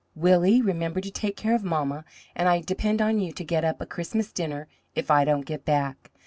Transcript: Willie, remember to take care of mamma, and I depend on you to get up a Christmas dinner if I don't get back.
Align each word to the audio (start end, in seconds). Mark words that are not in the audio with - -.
Willie, 0.15 0.63
remember 0.63 0.99
to 0.99 1.11
take 1.11 1.37
care 1.37 1.53
of 1.53 1.63
mamma, 1.63 2.05
and 2.35 2.49
I 2.49 2.61
depend 2.61 3.03
on 3.03 3.19
you 3.19 3.31
to 3.33 3.43
get 3.45 3.63
up 3.63 3.79
a 3.79 3.85
Christmas 3.85 4.31
dinner 4.31 4.67
if 4.95 5.11
I 5.11 5.25
don't 5.25 5.45
get 5.45 5.63
back. 5.63 6.09